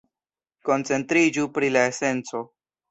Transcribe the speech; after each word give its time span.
Koncentriĝu 0.69 1.47
pri 1.59 1.73
la 1.77 1.87
esenco. 1.93 2.45